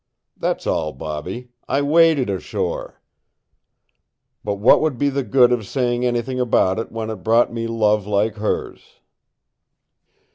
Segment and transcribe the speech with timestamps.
[0.35, 1.49] That's all, Bobby.
[1.67, 2.99] I waded ashore.
[4.43, 7.67] But what would be the good of saying anything about it when it brought me
[7.67, 8.99] love like hers?"